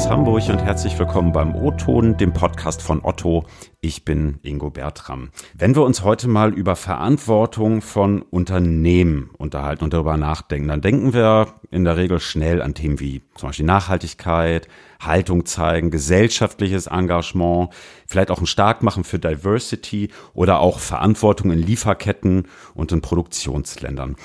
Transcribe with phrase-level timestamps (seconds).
[0.00, 3.44] aus Hamburg und herzlich willkommen beim O-Ton, dem Podcast von Otto.
[3.82, 5.28] Ich bin Ingo Bertram.
[5.52, 11.12] Wenn wir uns heute mal über Verantwortung von Unternehmen unterhalten und darüber nachdenken, dann denken
[11.12, 14.68] wir in der Regel schnell an Themen wie zum Beispiel Nachhaltigkeit,
[15.00, 17.68] Haltung zeigen, gesellschaftliches Engagement,
[18.06, 24.16] vielleicht auch ein Starkmachen für Diversity oder auch Verantwortung in Lieferketten und in Produktionsländern.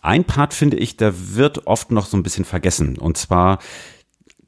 [0.00, 2.96] Ein Part finde ich, der wird oft noch so ein bisschen vergessen.
[2.98, 3.58] Und zwar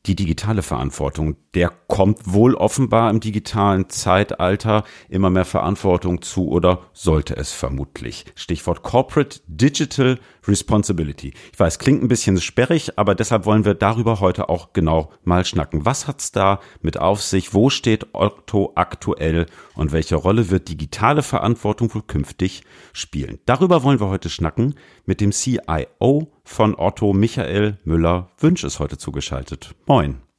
[0.06, 1.36] die digitale Verantwortung.
[1.54, 8.24] Der kommt wohl offenbar im digitalen Zeitalter immer mehr Verantwortung zu oder sollte es vermutlich.
[8.36, 11.34] Stichwort Corporate Digital Responsibility.
[11.52, 15.44] Ich weiß, klingt ein bisschen sperrig, aber deshalb wollen wir darüber heute auch genau mal
[15.44, 15.84] schnacken.
[15.84, 17.52] Was hat's da mit auf sich?
[17.52, 23.40] Wo steht Otto aktuell und welche Rolle wird digitale Verantwortung wohl künftig spielen?
[23.44, 29.74] Darüber wollen wir heute schnacken mit dem CIO von Otto, Michael Müller-Wünsch ist heute zugeschaltet.
[29.86, 30.29] Moin.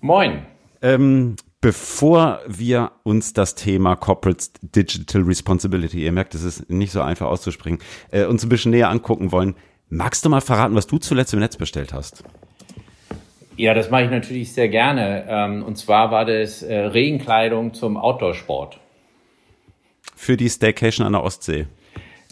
[0.00, 0.46] Moin.
[0.80, 7.02] Ähm, bevor wir uns das Thema Corporate Digital Responsibility, ihr merkt, es ist nicht so
[7.02, 9.56] einfach auszusprechen, äh, uns ein bisschen näher angucken wollen,
[9.90, 12.24] magst du mal verraten, was du zuletzt im Netz bestellt hast?
[13.56, 15.26] Ja, das mache ich natürlich sehr gerne.
[15.28, 18.80] Ähm, und zwar war das äh, Regenkleidung zum Outdoorsport.
[20.16, 21.66] Für die Staycation an der Ostsee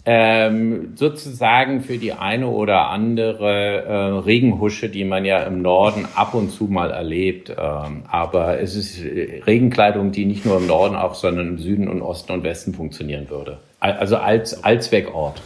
[0.05, 6.33] ähm, sozusagen für die eine oder andere äh, Regenhusche, die man ja im Norden ab
[6.33, 7.49] und zu mal erlebt.
[7.49, 9.01] Ähm, aber es ist
[9.45, 13.29] Regenkleidung, die nicht nur im Norden auch, sondern im Süden und Osten und Westen funktionieren
[13.29, 13.59] würde.
[13.79, 15.41] Also als Allzweckort.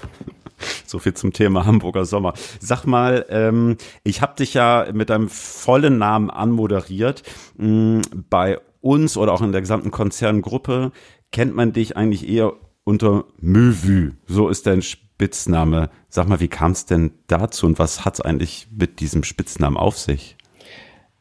[0.85, 2.33] So viel zum Thema Hamburger Sommer.
[2.59, 7.23] Sag mal, ähm, ich habe dich ja mit deinem vollen Namen anmoderiert.
[7.57, 10.91] Mm, bei uns oder auch in der gesamten Konzerngruppe
[11.31, 14.11] kennt man dich eigentlich eher unter Möwü.
[14.27, 15.89] So ist dein Spitzname.
[16.09, 19.77] Sag mal, wie kam es denn dazu und was hat es eigentlich mit diesem Spitznamen
[19.77, 20.35] auf sich?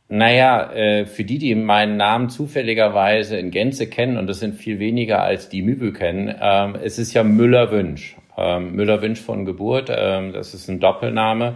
[0.08, 4.78] Naja, äh, für die, die meinen Namen zufälligerweise in Gänze kennen, und das sind viel
[4.78, 8.16] weniger als die Mübel kennen, ähm, es ist ja Müller-Wünsch.
[8.36, 11.54] Ähm, Müller-Wünsch von Geburt, ähm, das ist ein Doppelname.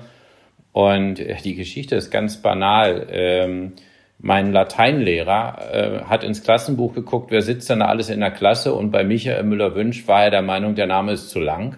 [0.72, 3.06] Und äh, die Geschichte ist ganz banal.
[3.10, 3.72] Ähm,
[4.18, 8.74] mein Lateinlehrer äh, hat ins Klassenbuch geguckt, wer sitzt denn da alles in der Klasse
[8.74, 11.76] und bei Michael Müller-Wünsch war er der Meinung, der Name ist zu lang.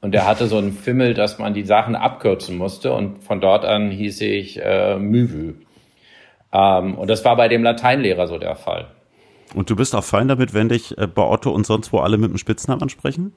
[0.00, 3.64] Und er hatte so einen Fimmel, dass man die Sachen abkürzen musste und von dort
[3.64, 5.54] an hieß ich äh, Müvü.
[6.52, 8.88] Ähm, und das war bei dem Lateinlehrer so der Fall.
[9.54, 12.16] Und du bist auch fein damit, wenn dich äh, bei Otto und sonst wo alle
[12.16, 13.32] mit dem Spitznamen ansprechen?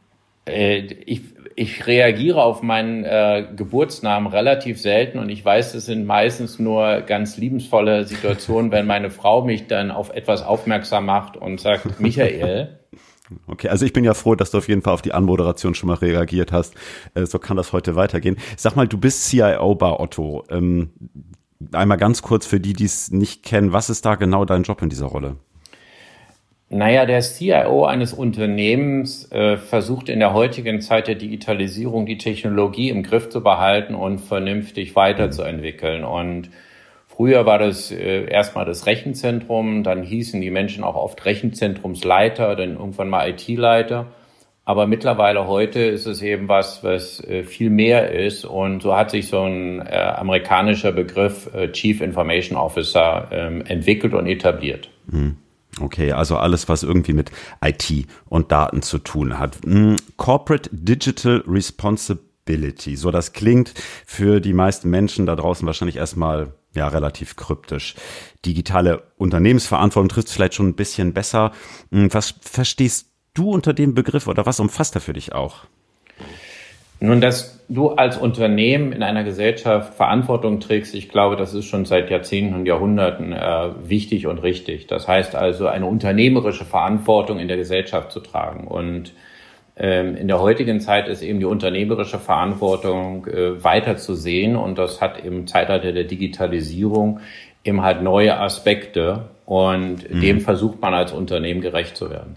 [0.45, 1.21] Äh, ich,
[1.55, 7.01] ich reagiere auf meinen äh, Geburtsnamen relativ selten und ich weiß, es sind meistens nur
[7.01, 12.79] ganz liebensvolle Situationen, wenn meine Frau mich dann auf etwas aufmerksam macht und sagt, Michael.
[13.47, 15.87] Okay, also ich bin ja froh, dass du auf jeden Fall auf die Anmoderation schon
[15.87, 16.75] mal reagiert hast.
[17.13, 18.37] Äh, so kann das heute weitergehen.
[18.57, 20.43] Sag mal, du bist CIO bei Otto.
[20.49, 20.91] Ähm,
[21.71, 24.81] einmal ganz kurz für die, die es nicht kennen, was ist da genau dein Job
[24.81, 25.37] in dieser Rolle?
[26.73, 32.89] Naja, der CIO eines Unternehmens äh, versucht in der heutigen Zeit der Digitalisierung die Technologie
[32.89, 36.03] im Griff zu behalten und vernünftig weiterzuentwickeln.
[36.03, 36.49] Und
[37.07, 42.77] früher war das äh, erstmal das Rechenzentrum, dann hießen die Menschen auch oft Rechenzentrumsleiter, dann
[42.77, 44.07] irgendwann mal IT-Leiter.
[44.65, 48.45] Aber mittlerweile heute ist es eben was, was äh, viel mehr ist.
[48.45, 54.15] Und so hat sich so ein äh, amerikanischer Begriff äh, Chief Information Officer ähm, entwickelt
[54.15, 54.89] und etabliert.
[55.05, 55.37] Mhm.
[55.79, 57.31] Okay, also alles, was irgendwie mit
[57.63, 59.57] IT und Daten zu tun hat.
[59.63, 62.95] Hm, Corporate Digital Responsibility.
[62.95, 63.73] So, das klingt
[64.05, 67.95] für die meisten Menschen da draußen wahrscheinlich erstmal ja relativ kryptisch.
[68.45, 71.51] Digitale Unternehmensverantwortung trifft vielleicht schon ein bisschen besser.
[71.91, 75.65] Hm, was verstehst du unter dem Begriff oder was umfasst er für dich auch?
[76.99, 81.85] Nun, dass du als Unternehmen in einer Gesellschaft Verantwortung trägst, ich glaube, das ist schon
[81.85, 84.87] seit Jahrzehnten und Jahrhunderten äh, wichtig und richtig.
[84.87, 88.67] Das heißt also, eine unternehmerische Verantwortung in der Gesellschaft zu tragen.
[88.67, 89.13] Und
[89.75, 94.55] ähm, in der heutigen Zeit ist eben die unternehmerische Verantwortung äh, weiter zu sehen.
[94.55, 97.19] Und das hat im Zeitalter der Digitalisierung
[97.63, 99.29] eben halt neue Aspekte.
[99.45, 100.21] Und mhm.
[100.21, 102.35] dem versucht man als Unternehmen gerecht zu werden.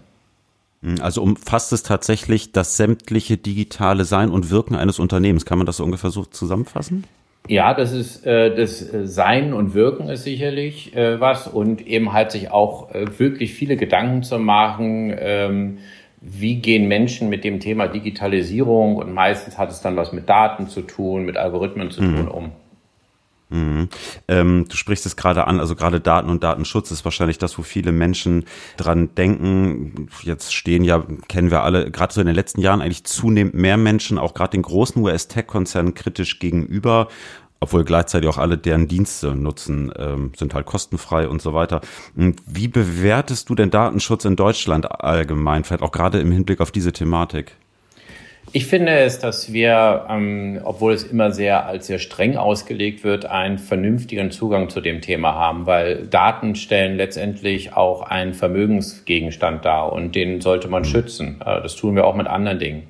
[0.86, 5.44] Hm, also umfasst es tatsächlich das sämtliche digitale Sein und Wirken eines Unternehmens.
[5.44, 7.04] Kann man das so ungefähr so zusammenfassen?
[7.48, 12.30] Ja, das ist äh, das Sein und Wirken ist sicherlich äh, was und eben halt
[12.30, 15.78] sich auch äh, wirklich viele Gedanken zu machen, ähm,
[16.20, 20.68] wie gehen Menschen mit dem Thema Digitalisierung und meistens hat es dann was mit Daten
[20.68, 22.16] zu tun, mit Algorithmen zu mhm.
[22.16, 22.52] tun um.
[23.48, 23.88] Mhm.
[24.26, 27.62] Ähm, du sprichst es gerade an, also gerade Daten und Datenschutz ist wahrscheinlich das, wo
[27.62, 28.44] viele Menschen
[28.76, 30.08] dran denken.
[30.22, 33.76] Jetzt stehen ja, kennen wir alle, gerade so in den letzten Jahren eigentlich zunehmend mehr
[33.76, 37.08] Menschen, auch gerade den großen US-Tech-Konzernen kritisch gegenüber
[37.58, 41.80] obwohl gleichzeitig auch alle deren Dienste nutzen, ähm, sind halt kostenfrei und so weiter.
[42.14, 46.92] Wie bewertest du den Datenschutz in Deutschland allgemein, vielleicht auch gerade im Hinblick auf diese
[46.92, 47.56] Thematik?
[48.52, 53.26] Ich finde es, dass wir, ähm, obwohl es immer sehr als sehr streng ausgelegt wird,
[53.26, 59.92] einen vernünftigen Zugang zu dem Thema haben, weil Daten stellen letztendlich auch einen Vermögensgegenstand dar
[59.92, 61.40] und den sollte man schützen.
[61.44, 62.84] Äh, das tun wir auch mit anderen Dingen.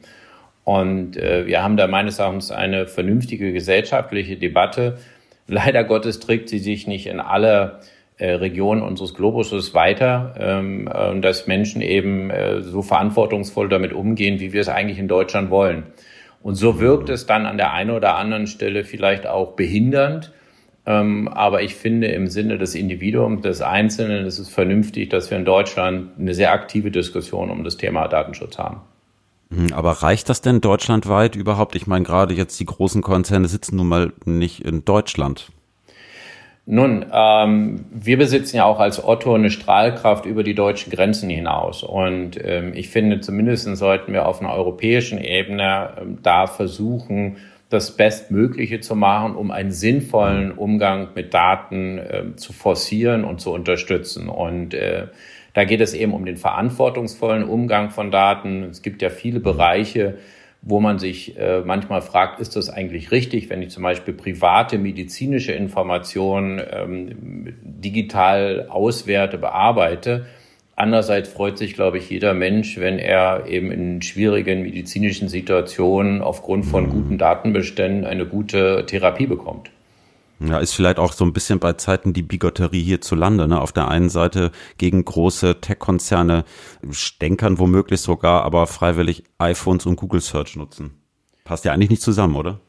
[0.65, 4.99] Und äh, wir haben da meines Erachtens eine vernünftige gesellschaftliche Debatte.
[5.47, 7.81] Leider Gottes trägt sie sich nicht in alle
[8.25, 14.53] Regionen unseres Globuses weiter, ähm, äh, dass Menschen eben äh, so verantwortungsvoll damit umgehen, wie
[14.53, 15.85] wir es eigentlich in Deutschland wollen.
[16.43, 20.33] Und so wirkt es dann an der einen oder anderen Stelle vielleicht auch behindernd.
[20.87, 25.37] Ähm, aber ich finde, im Sinne des Individuums, des Einzelnen, ist es vernünftig, dass wir
[25.37, 28.81] in Deutschland eine sehr aktive Diskussion um das Thema Datenschutz haben.
[29.53, 31.75] Hm, aber reicht das denn deutschlandweit überhaupt?
[31.75, 35.51] Ich meine, gerade jetzt die großen Konzerne sitzen nun mal nicht in Deutschland.
[36.69, 41.85] Nun, ähm, wir besitzen ja auch als Otto eine Strahlkraft über die deutschen Grenzen hinaus.
[41.85, 47.37] Und ähm, ich finde, zumindest sollten wir auf einer europäischen Ebene ähm, da versuchen,
[47.69, 53.53] das Bestmögliche zu machen, um einen sinnvollen Umgang mit Daten äh, zu forcieren und zu
[53.53, 54.29] unterstützen.
[54.29, 55.07] Und äh,
[55.55, 58.65] da geht es eben um den verantwortungsvollen Umgang von Daten.
[58.65, 60.19] Es gibt ja viele Bereiche,
[60.63, 64.79] wo man sich äh, manchmal fragt, ist das eigentlich richtig, wenn ich zum Beispiel private
[64.79, 70.27] medizinische Informationen ähm, digital auswerte, bearbeite.
[70.75, 76.67] Andererseits freut sich, glaube ich, jeder Mensch, wenn er eben in schwierigen medizinischen Situationen aufgrund
[76.67, 79.71] von guten Datenbeständen eine gute Therapie bekommt.
[80.39, 83.49] Ja, ist vielleicht auch so ein bisschen bei Zeiten die Bigotterie hierzulande.
[83.49, 83.61] Ne?
[83.61, 86.45] Auf der einen Seite gegen große Tech-Konzerne
[86.91, 91.01] stänkern womöglich sogar, aber freiwillig iPhones und Google Search nutzen.
[91.45, 92.61] Passt ja eigentlich nicht zusammen, oder?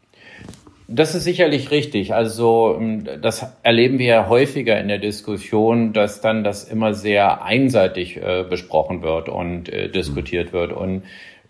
[0.88, 2.14] Das ist sicherlich richtig.
[2.14, 7.44] Also ähm, das erleben wir ja häufiger in der Diskussion, dass dann das immer sehr
[7.44, 10.72] einseitig äh, besprochen wird und äh, diskutiert wird.
[10.72, 11.04] Und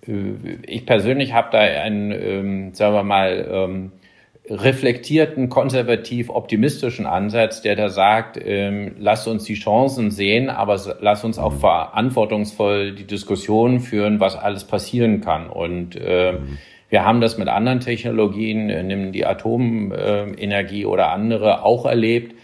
[0.08, 3.92] äh, ich persönlich habe da einen, ähm, sagen wir mal, ähm,
[4.50, 11.24] reflektierten, konservativ optimistischen Ansatz, der da sagt, ähm, lass uns die Chancen sehen, aber lass
[11.24, 15.50] uns auch verantwortungsvoll die Diskussion führen, was alles passieren kann.
[15.50, 16.34] Und äh,
[16.90, 22.36] wir haben das mit anderen Technologien, äh, nehmen die Atomenergie oder andere auch erlebt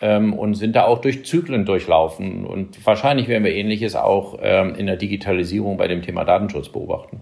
[0.00, 2.44] ähm, und sind da auch durch Zyklen durchlaufen.
[2.44, 7.20] Und wahrscheinlich werden wir Ähnliches auch ähm, in der Digitalisierung bei dem Thema Datenschutz beobachten.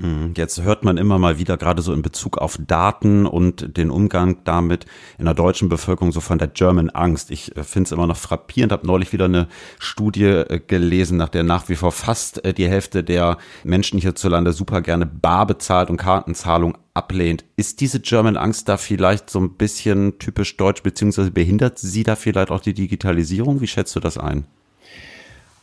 [0.00, 0.32] Mhm.
[0.34, 4.38] Jetzt hört man immer mal wieder gerade so in Bezug auf Daten und den Umgang
[4.44, 4.86] damit
[5.18, 7.30] in der deutschen Bevölkerung so von der German Angst.
[7.30, 9.48] Ich äh, finde es immer noch frappierend, habe neulich wieder eine
[9.78, 14.52] Studie äh, gelesen, nach der nach wie vor fast äh, die Hälfte der Menschen hierzulande
[14.52, 17.44] super gerne bar bezahlt und Kartenzahlung ablehnt.
[17.56, 22.16] Ist diese German Angst da vielleicht so ein bisschen typisch deutsch, beziehungsweise behindert sie da
[22.16, 23.60] vielleicht auch die Digitalisierung?
[23.60, 24.44] Wie schätzt du das ein?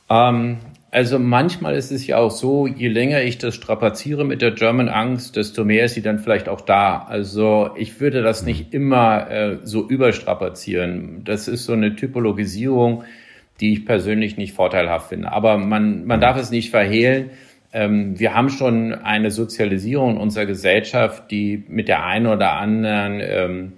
[0.10, 4.52] Ähm, also manchmal ist es ja auch so, je länger ich das strapaziere mit der
[4.52, 7.06] German Angst, desto mehr ist sie dann vielleicht auch da.
[7.10, 11.24] Also ich würde das nicht immer äh, so überstrapazieren.
[11.26, 13.04] Das ist so eine Typologisierung,
[13.60, 15.32] die ich persönlich nicht vorteilhaft finde.
[15.32, 17.32] Aber man, man darf es nicht verhehlen.
[17.74, 23.74] Ähm, wir haben schon eine Sozialisierung unserer Gesellschaft, die mit der einen oder anderen ähm,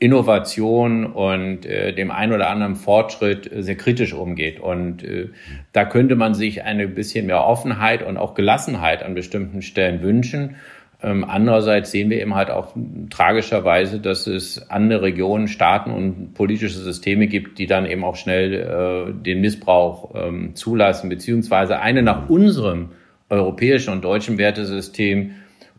[0.00, 4.60] Innovation und äh, dem einen oder anderen Fortschritt äh, sehr kritisch umgeht.
[4.60, 5.30] Und äh,
[5.72, 10.56] da könnte man sich eine bisschen mehr Offenheit und auch Gelassenheit an bestimmten Stellen wünschen.
[11.02, 12.74] Ähm, andererseits sehen wir eben halt auch
[13.10, 18.54] tragischerweise, dass es andere Regionen, Staaten und politische Systeme gibt, die dann eben auch schnell
[18.54, 22.90] äh, den Missbrauch ähm, zulassen, beziehungsweise eine nach unserem
[23.30, 25.32] europäischen und deutschen Wertesystem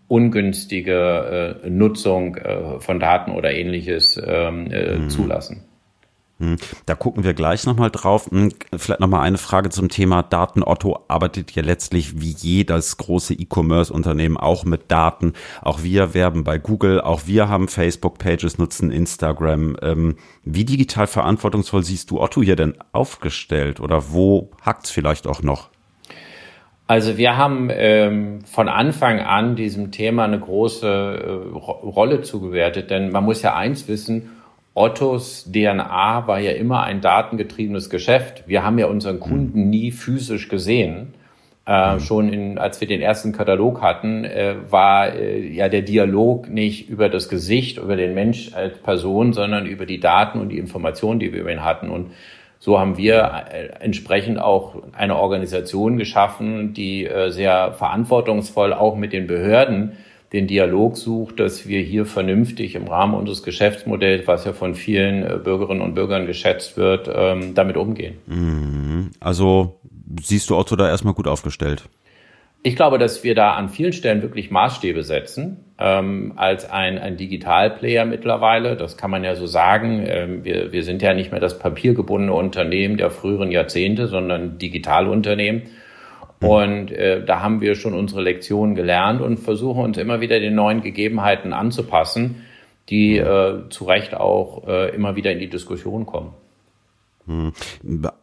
[0.09, 5.09] ungünstige äh, Nutzung äh, von Daten oder ähnliches ähm, äh, mhm.
[5.09, 5.63] zulassen.
[6.39, 8.29] Hm, da gucken wir gleich nochmal drauf.
[8.31, 10.63] Hm, vielleicht nochmal eine Frage zum Thema Daten.
[10.63, 15.33] Otto arbeitet ja letztlich wie jedes große E-Commerce-Unternehmen auch mit Daten.
[15.61, 19.77] Auch wir werben bei Google, auch wir haben Facebook-Pages, nutzen Instagram.
[19.81, 25.43] Ähm, wie digital verantwortungsvoll siehst du Otto hier denn aufgestellt oder wo hackt's vielleicht auch
[25.43, 25.69] noch?
[26.89, 33.11] Also wir haben ähm, von Anfang an diesem Thema eine große äh, Rolle zugewertet, denn
[33.11, 34.31] man muss ja eins wissen,
[34.73, 38.45] Ottos DNA war ja immer ein datengetriebenes Geschäft.
[38.47, 41.13] Wir haben ja unseren Kunden nie physisch gesehen.
[41.67, 41.99] Äh, mhm.
[41.99, 46.89] schon in, als wir den ersten Katalog hatten, äh, war äh, ja der Dialog nicht
[46.89, 51.19] über das Gesicht, über den Mensch als Person, sondern über die Daten und die Informationen,
[51.19, 51.91] die wir über ihn hatten.
[51.91, 52.13] Und
[52.59, 59.13] so haben wir äh, entsprechend auch eine Organisation geschaffen, die äh, sehr verantwortungsvoll auch mit
[59.13, 59.93] den Behörden
[60.33, 65.23] den Dialog sucht, dass wir hier vernünftig im Rahmen unseres Geschäftsmodells, was ja von vielen
[65.23, 68.17] äh, Bürgerinnen und Bürgern geschätzt wird, ähm, damit umgehen.
[68.27, 69.11] Mhm.
[69.19, 69.79] Also
[70.21, 71.89] siehst du Otto da erstmal gut aufgestellt?
[72.61, 77.15] Ich glaube, dass wir da an vielen Stellen wirklich Maßstäbe setzen, ähm, als ein, ein
[77.15, 78.75] Digitalplayer mittlerweile.
[78.75, 80.05] Das kann man ja so sagen.
[80.05, 85.63] Ähm, wir, wir sind ja nicht mehr das papiergebundene Unternehmen der früheren Jahrzehnte, sondern Digitalunternehmen.
[86.41, 90.55] Und äh, da haben wir schon unsere Lektionen gelernt und versuchen uns immer wieder den
[90.55, 92.43] neuen Gegebenheiten anzupassen,
[92.89, 96.33] die äh, zu Recht auch äh, immer wieder in die Diskussion kommen.
[97.29, 97.51] Hm.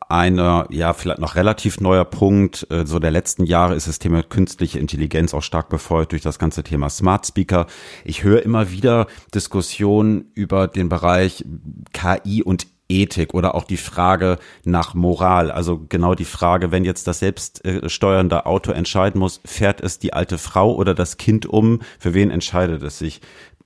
[0.08, 4.24] Einer, ja, vielleicht noch relativ neuer Punkt, äh, so der letzten Jahre ist das Thema
[4.24, 7.68] künstliche Intelligenz auch stark befeuert durch das ganze Thema Smart Speaker.
[8.04, 11.44] Ich höre immer wieder Diskussionen über den Bereich
[11.92, 15.52] KI und Ethik oder auch die Frage nach Moral.
[15.52, 20.36] Also genau die Frage, wenn jetzt das selbststeuernde Auto entscheiden muss, fährt es die alte
[20.36, 21.80] Frau oder das Kind um?
[22.00, 23.20] Für wen entscheidet es sich?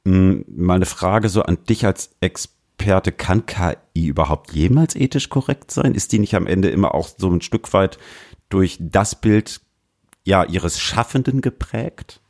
[0.06, 2.59] Hm, mal eine Frage so an dich als Experte.
[3.12, 5.94] Kann KI überhaupt jemals ethisch korrekt sein?
[5.94, 7.99] Ist die nicht am Ende immer auch so ein Stück weit
[8.49, 9.60] durch das Bild
[10.25, 12.20] ja ihres Schaffenden geprägt?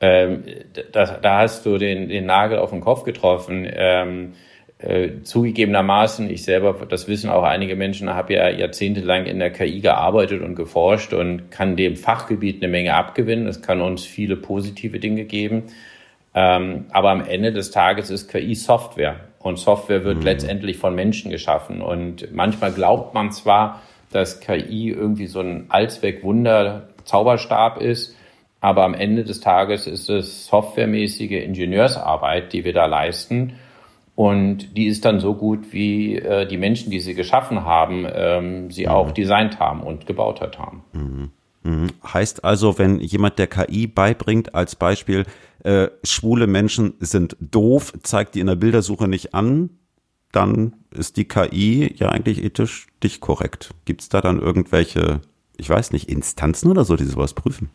[0.00, 0.44] Ähm,
[0.92, 3.68] das, da hast du den, den Nagel auf den Kopf getroffen.
[3.70, 4.32] Ähm,
[4.78, 9.80] äh, zugegebenermaßen, ich selber, das wissen auch einige Menschen, habe ja jahrzehntelang in der KI
[9.80, 13.46] gearbeitet und geforscht und kann dem Fachgebiet eine Menge abgewinnen.
[13.46, 15.64] Es kann uns viele positive Dinge geben.
[16.34, 20.24] Ähm, aber am Ende des Tages ist KI Software und Software wird mhm.
[20.24, 21.82] letztendlich von Menschen geschaffen.
[21.82, 23.82] Und manchmal glaubt man zwar,
[24.12, 28.16] dass KI irgendwie so ein Allzweckwunder Zauberstab ist,
[28.60, 33.54] aber am Ende des Tages ist es softwaremäßige Ingenieursarbeit, die wir da leisten.
[34.14, 38.70] Und die ist dann so gut, wie äh, die Menschen, die sie geschaffen haben, ähm,
[38.70, 38.92] sie mhm.
[38.92, 40.84] auch designt haben und gebaut hat haben.
[40.92, 41.30] Mhm.
[41.62, 41.88] Mhm.
[42.04, 45.24] Heißt also, wenn jemand der KI beibringt, als Beispiel,
[45.64, 49.70] äh, schwule Menschen sind doof, zeigt die in der Bildersuche nicht an,
[50.32, 53.70] dann ist die KI ja eigentlich ethisch nicht korrekt.
[53.84, 55.20] Gibt es da dann irgendwelche,
[55.56, 57.70] ich weiß nicht, Instanzen oder so, die sowas prüfen?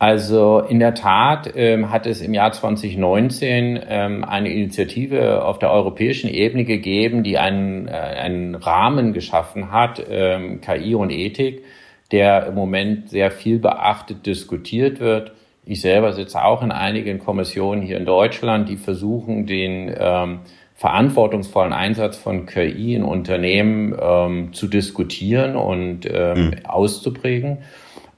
[0.00, 5.72] Also in der Tat ähm, hat es im Jahr 2019 ähm, eine Initiative auf der
[5.72, 11.64] europäischen Ebene gegeben, die einen, äh, einen Rahmen geschaffen hat, ähm, KI und Ethik,
[12.12, 15.32] der im Moment sehr viel beachtet diskutiert wird.
[15.70, 20.38] Ich selber sitze auch in einigen Kommissionen hier in Deutschland, die versuchen, den ähm,
[20.74, 26.54] verantwortungsvollen Einsatz von KI in Unternehmen ähm, zu diskutieren und ähm, mhm.
[26.64, 27.58] auszuprägen.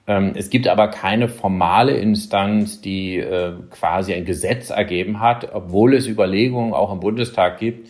[0.06, 5.94] Ähm, es gibt aber keine formale Instanz, die äh, quasi ein Gesetz ergeben hat, obwohl
[5.94, 7.88] es Überlegungen auch im Bundestag gibt,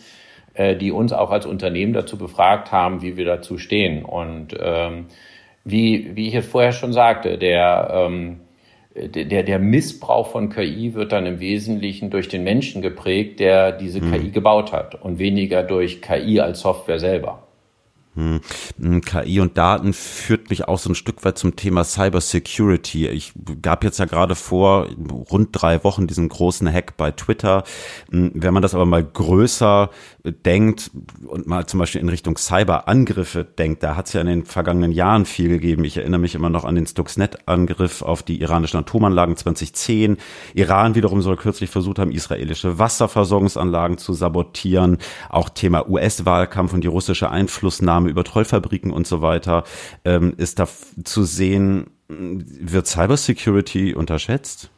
[0.54, 4.06] äh, die uns auch als Unternehmen dazu befragt haben, wie wir dazu stehen.
[4.06, 5.08] Und ähm,
[5.64, 8.40] wie, wie ich es vorher schon sagte, der, ähm,
[8.94, 14.00] der, der Missbrauch von KI wird dann im Wesentlichen durch den Menschen geprägt, der diese
[14.00, 14.12] mhm.
[14.12, 17.46] KI gebaut hat und weniger durch KI als Software selber.
[18.16, 18.40] Hm.
[18.80, 19.00] hm.
[19.02, 23.06] KI und Daten führt mich auch so ein Stück weit zum Thema Cyber Security.
[23.06, 24.88] Ich gab jetzt ja gerade vor
[25.30, 27.62] rund drei Wochen diesen großen Hack bei Twitter.
[28.10, 29.90] Hm, wenn man das aber mal größer
[30.44, 30.90] denkt
[31.24, 34.90] und mal zum Beispiel in Richtung Cyberangriffe denkt, da hat es ja in den vergangenen
[34.90, 35.84] Jahren viel gegeben.
[35.84, 40.16] Ich erinnere mich immer noch an den Stuxnet-Angriff auf die iranischen Atomanlagen 2010.
[40.54, 44.98] Iran wiederum soll kürzlich versucht haben, israelische Wasserversorgungsanlagen zu sabotieren.
[45.28, 49.64] Auch Thema US-Wahlkampf und die russische Einflussnahme über Trollfabriken und so weiter
[50.04, 50.68] ähm, ist da
[51.04, 51.90] zu sehen.
[52.08, 54.70] Wird Cybersecurity unterschätzt?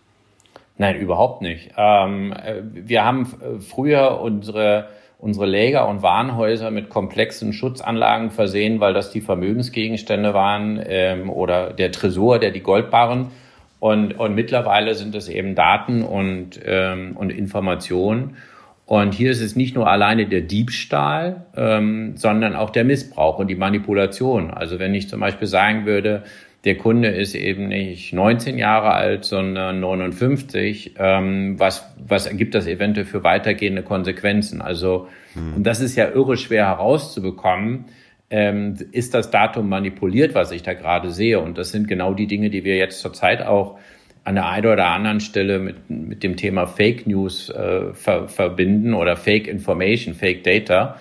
[0.77, 1.71] Nein, überhaupt nicht.
[1.77, 2.35] Ähm,
[2.73, 4.89] wir haben früher unsere
[5.23, 11.73] unsere Läger und Warenhäuser mit komplexen Schutzanlagen versehen, weil das die Vermögensgegenstände waren ähm, oder
[11.73, 13.31] der Tresor, der die Goldbarren.
[13.79, 18.37] Und, und mittlerweile sind es eben Daten und, ähm, und Informationen.
[18.85, 23.49] Und hier ist es nicht nur alleine der Diebstahl, ähm, sondern auch der Missbrauch und
[23.49, 24.51] die Manipulation.
[24.51, 26.25] Also wenn ich zum Beispiel sagen würde,
[26.65, 32.67] der Kunde ist eben nicht 19 Jahre alt, sondern 59, ähm, was, was ergibt das
[32.67, 34.61] eventuell für weitergehende Konsequenzen?
[34.61, 35.55] Also, hm.
[35.57, 37.87] und das ist ja irre schwer herauszubekommen.
[38.31, 41.41] Ähm, ist das Datum manipuliert, was ich da gerade sehe?
[41.41, 43.79] Und das sind genau die Dinge, die wir jetzt zurzeit auch
[44.25, 48.95] an der einen oder anderen Stelle mit, mit dem Thema Fake News äh, ver, verbinden
[48.95, 50.97] oder Fake Information, Fake Data.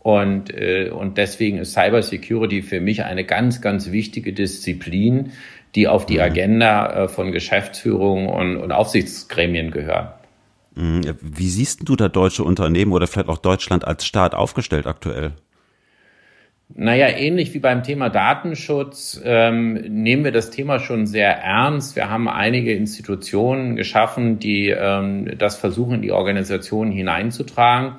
[0.00, 5.32] Und, äh, und deswegen ist Cyber Security für mich eine ganz, ganz wichtige Disziplin,
[5.74, 6.20] die auf die mhm.
[6.20, 10.14] Agenda äh, von Geschäftsführung und, und Aufsichtsgremien gehört.
[10.74, 11.02] Mhm.
[11.20, 15.32] Wie siehst du da deutsche Unternehmen oder vielleicht auch Deutschland als Staat aufgestellt aktuell?
[16.74, 21.94] Naja, ähnlich wie beim Thema Datenschutz ähm, nehmen wir das Thema schon sehr ernst.
[21.94, 27.94] Wir haben einige Institutionen geschaffen, die ähm, das versuchen, in die Organisation hineinzutragen.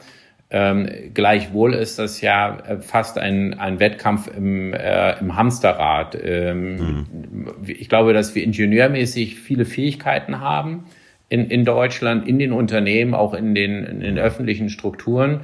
[0.49, 6.17] Ähm, gleichwohl ist das ja äh, fast ein, ein Wettkampf im, äh, im Hamsterrad.
[6.21, 7.05] Ähm, mhm.
[7.65, 10.85] Ich glaube, dass wir ingenieurmäßig viele Fähigkeiten haben
[11.29, 15.41] in, in Deutschland, in den Unternehmen, auch in den, in den öffentlichen Strukturen.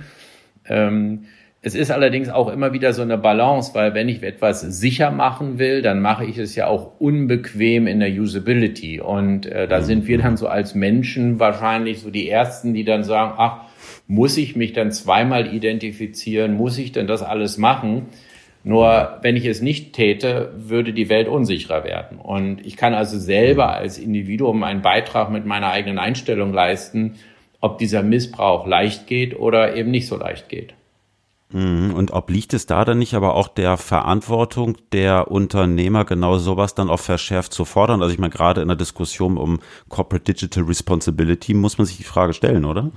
[0.70, 1.26] Ähm,
[1.66, 5.60] es ist allerdings auch immer wieder so eine Balance, weil wenn ich etwas sicher machen
[5.60, 9.00] will, dann mache ich es ja auch unbequem in der Usability.
[9.00, 9.84] Und äh, da mhm.
[9.86, 13.62] sind wir dann so als Menschen wahrscheinlich so die Ersten, die dann sagen, ach,
[14.08, 16.54] muss ich mich dann zweimal identifizieren?
[16.56, 18.08] Muss ich denn das alles machen?
[18.66, 22.18] Nur wenn ich es nicht täte, würde die Welt unsicherer werden.
[22.18, 27.14] Und ich kann also selber als Individuum einen Beitrag mit meiner eigenen Einstellung leisten,
[27.62, 30.74] ob dieser Missbrauch leicht geht oder eben nicht so leicht geht.
[31.54, 31.94] Mhm.
[31.94, 36.90] Und obliegt es da dann nicht aber auch der Verantwortung der Unternehmer, genau sowas dann
[36.90, 38.02] auch verschärft zu fordern?
[38.02, 42.04] Also ich meine, gerade in der Diskussion um Corporate Digital Responsibility muss man sich die
[42.04, 42.92] Frage stellen, oder?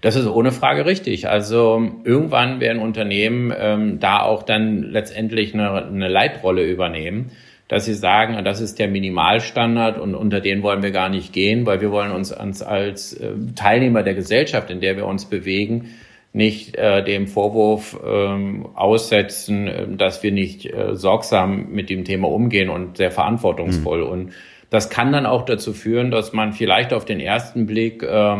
[0.00, 1.28] Das ist ohne Frage richtig.
[1.28, 7.30] Also irgendwann werden Unternehmen ähm, da auch dann letztendlich eine, eine Leitrolle übernehmen,
[7.68, 11.66] dass sie sagen, das ist der Minimalstandard und unter den wollen wir gar nicht gehen,
[11.66, 15.90] weil wir wollen uns, uns als äh, Teilnehmer der Gesellschaft, in der wir uns bewegen,
[16.32, 22.28] nicht äh, dem Vorwurf ähm, aussetzen, äh, dass wir nicht äh, sorgsam mit dem Thema
[22.28, 24.04] umgehen und sehr verantwortungsvoll.
[24.04, 24.10] Mhm.
[24.10, 24.32] Und
[24.70, 28.36] das kann dann auch dazu führen, dass man vielleicht auf den ersten Blick äh,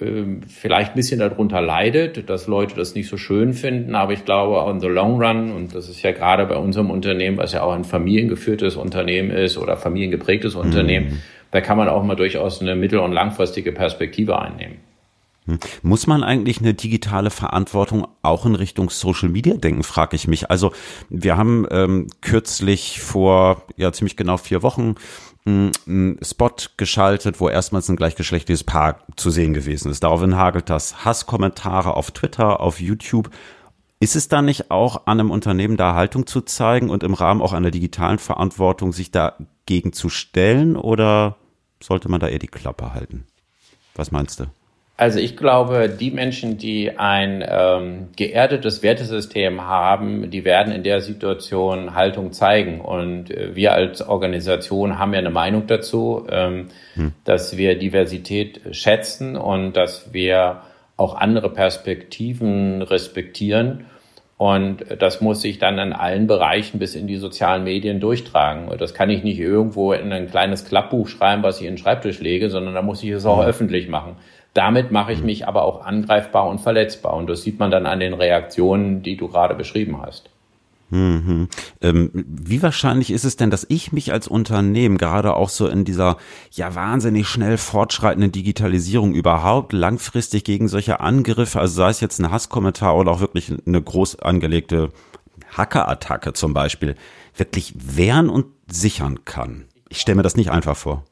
[0.00, 3.96] äh, vielleicht ein bisschen darunter leidet, dass Leute das nicht so schön finden.
[3.96, 7.36] Aber ich glaube, on the long run, und das ist ja gerade bei unserem Unternehmen,
[7.36, 11.22] was ja auch ein familiengeführtes Unternehmen ist oder familiengeprägtes Unternehmen, mhm.
[11.50, 14.87] da kann man auch mal durchaus eine mittel- und langfristige Perspektive einnehmen.
[15.48, 15.58] Hm.
[15.82, 20.50] Muss man eigentlich eine digitale Verantwortung auch in Richtung Social Media denken, frage ich mich.
[20.50, 20.72] Also
[21.08, 24.96] wir haben ähm, kürzlich vor ja ziemlich genau vier Wochen
[25.46, 30.04] hm, einen Spot geschaltet, wo erstmals ein gleichgeschlechtliches Paar zu sehen gewesen ist.
[30.04, 33.30] Daraufhin hagelt das Hasskommentare auf Twitter, auf YouTube.
[34.00, 37.40] Ist es da nicht auch an einem Unternehmen da Haltung zu zeigen und im Rahmen
[37.40, 41.36] auch einer digitalen Verantwortung sich dagegen zu stellen oder
[41.82, 43.24] sollte man da eher die Klappe halten?
[43.94, 44.46] Was meinst du?
[44.98, 51.00] Also ich glaube, die Menschen, die ein ähm, geerdetes Wertesystem haben, die werden in der
[51.00, 52.80] Situation Haltung zeigen.
[52.80, 57.12] Und äh, wir als Organisation haben ja eine Meinung dazu, ähm, hm.
[57.22, 60.62] dass wir Diversität schätzen und dass wir
[60.96, 63.84] auch andere Perspektiven respektieren.
[64.36, 68.66] Und das muss sich dann in allen Bereichen bis in die sozialen Medien durchtragen.
[68.66, 71.78] Und das kann ich nicht irgendwo in ein kleines Klappbuch schreiben, was ich in den
[71.78, 73.46] Schreibtisch lege, sondern da muss ich es auch hm.
[73.46, 74.16] öffentlich machen.
[74.58, 77.14] Damit mache ich mich aber auch angreifbar und verletzbar.
[77.14, 80.30] Und das sieht man dann an den Reaktionen, die du gerade beschrieben hast.
[80.90, 81.46] Mhm.
[81.80, 85.84] Ähm, wie wahrscheinlich ist es denn, dass ich mich als Unternehmen gerade auch so in
[85.84, 86.16] dieser
[86.50, 92.32] ja wahnsinnig schnell fortschreitenden Digitalisierung überhaupt langfristig gegen solche Angriffe, also sei es jetzt ein
[92.32, 94.88] Hasskommentar oder auch wirklich eine groß angelegte
[95.56, 96.96] Hackerattacke zum Beispiel,
[97.36, 99.66] wirklich wehren und sichern kann?
[99.88, 101.04] Ich stelle mir das nicht einfach vor.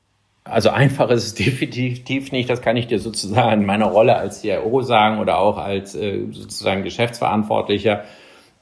[0.48, 4.40] Also einfach ist es definitiv nicht, das kann ich dir sozusagen in meiner Rolle als
[4.40, 8.04] CIO sagen oder auch als äh, sozusagen Geschäftsverantwortlicher.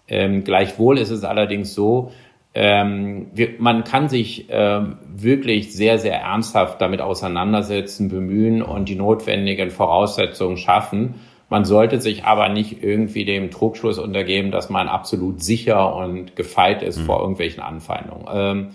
[0.06, 2.12] Ähm, gleichwohl ist es allerdings so,
[2.54, 8.94] ähm, wir, man kann sich ähm, wirklich sehr, sehr ernsthaft damit auseinandersetzen, bemühen und die
[8.94, 11.14] notwendigen Voraussetzungen schaffen.
[11.48, 16.82] Man sollte sich aber nicht irgendwie dem Trugschluss untergeben, dass man absolut sicher und gefeit
[16.82, 17.04] ist mhm.
[17.04, 18.72] vor irgendwelchen Anfeindungen.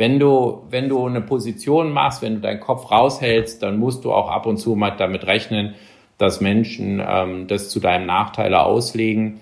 [0.00, 4.14] Wenn du, wenn du eine Position machst, wenn du deinen Kopf raushältst, dann musst du
[4.14, 5.74] auch ab und zu mal damit rechnen,
[6.16, 9.40] dass Menschen ähm, das zu deinem Nachteile auslegen.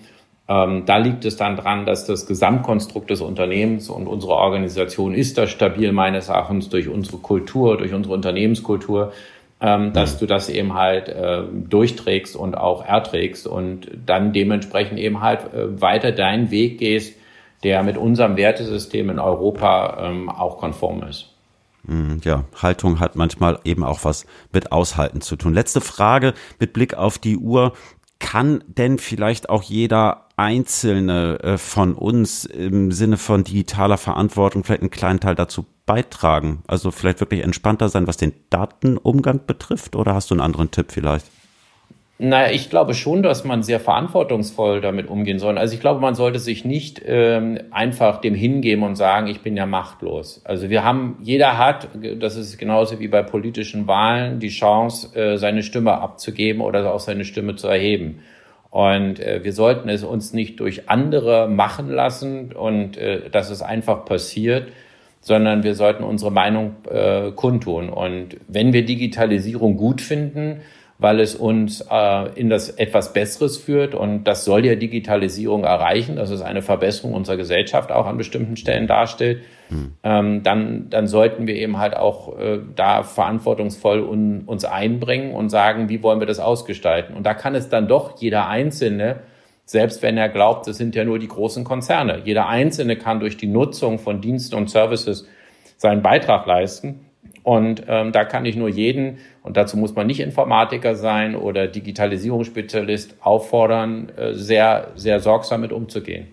[0.49, 5.37] Ähm, da liegt es dann dran, dass das Gesamtkonstrukt des Unternehmens und unsere Organisation ist
[5.37, 9.13] da stabil meines Erachtens durch unsere Kultur, durch unsere Unternehmenskultur,
[9.61, 15.21] ähm, dass du das eben halt äh, durchträgst und auch erträgst und dann dementsprechend eben
[15.21, 17.15] halt äh, weiter deinen Weg gehst,
[17.63, 21.33] der mit unserem Wertesystem in Europa ähm, auch konform ist.
[21.83, 25.53] Mhm, ja, Haltung hat manchmal eben auch was mit Aushalten zu tun.
[25.53, 27.73] Letzte Frage mit Blick auf die Uhr.
[28.19, 34.81] Kann denn vielleicht auch jeder Einzelne äh, von uns im Sinne von digitaler Verantwortung vielleicht
[34.81, 36.61] einen kleinen Teil dazu beitragen?
[36.67, 39.95] Also vielleicht wirklich entspannter sein, was den Datenumgang betrifft?
[39.95, 41.25] Oder hast du einen anderen Tipp vielleicht?
[42.21, 45.57] Naja, ich glaube schon, dass man sehr verantwortungsvoll damit umgehen soll.
[45.57, 49.55] Also ich glaube, man sollte sich nicht ähm, einfach dem hingeben und sagen, ich bin
[49.55, 50.41] ja machtlos.
[50.43, 51.87] Also wir haben, jeder hat,
[52.19, 56.99] das ist genauso wie bei politischen Wahlen, die Chance, äh, seine Stimme abzugeben oder auch
[56.99, 58.19] seine Stimme zu erheben.
[58.69, 63.61] Und äh, wir sollten es uns nicht durch andere machen lassen und äh, dass es
[63.61, 64.67] einfach passiert,
[65.21, 67.87] sondern wir sollten unsere Meinung äh, kundtun.
[67.87, 70.59] Und wenn wir Digitalisierung gut finden,
[70.99, 73.95] weil es uns äh, in das etwas Besseres führt.
[73.95, 78.57] Und das soll ja Digitalisierung erreichen, dass es eine Verbesserung unserer Gesellschaft auch an bestimmten
[78.57, 79.41] Stellen darstellt.
[79.69, 79.93] Hm.
[80.03, 85.49] Ähm, dann, dann sollten wir eben halt auch äh, da verantwortungsvoll un, uns einbringen und
[85.49, 87.15] sagen, wie wollen wir das ausgestalten.
[87.15, 89.21] Und da kann es dann doch jeder Einzelne,
[89.63, 93.37] selbst wenn er glaubt, es sind ja nur die großen Konzerne, jeder Einzelne kann durch
[93.37, 95.27] die Nutzung von Diensten und Services
[95.77, 97.05] seinen Beitrag leisten.
[97.43, 101.67] Und ähm, da kann ich nur jeden, und dazu muss man nicht Informatiker sein oder
[101.67, 106.27] Digitalisierungsspezialist, auffordern, äh, sehr, sehr sorgsam mit umzugehen.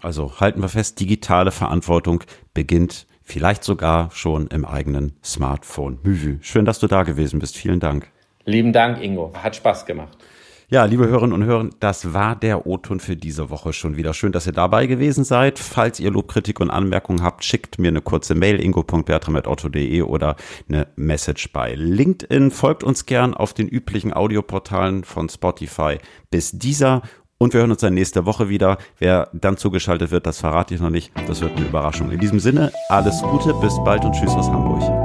[0.00, 2.22] Also halten wir fest, digitale Verantwortung
[2.54, 5.98] beginnt vielleicht sogar schon im eigenen Smartphone.
[6.02, 7.56] Mühü, schön, dass du da gewesen bist.
[7.56, 8.08] Vielen Dank.
[8.44, 9.32] Lieben Dank, Ingo.
[9.34, 10.16] Hat Spaß gemacht.
[10.74, 14.12] Ja, liebe Hörerinnen und Hörer, das war der O-Ton für diese Woche schon wieder.
[14.12, 15.60] Schön, dass ihr dabei gewesen seid.
[15.60, 20.34] Falls ihr Lob, Kritik und Anmerkungen habt, schickt mir eine kurze Mail ingo.bertram.otto.de oder
[20.68, 22.50] eine Message bei LinkedIn.
[22.50, 25.98] Folgt uns gern auf den üblichen Audioportalen von Spotify
[26.32, 27.02] bis dieser
[27.38, 28.78] und wir hören uns dann nächste Woche wieder.
[28.98, 31.12] Wer dann zugeschaltet wird, das verrate ich noch nicht.
[31.28, 32.10] Das wird eine Überraschung.
[32.10, 35.03] In diesem Sinne, alles Gute, bis bald und tschüss aus Hamburg.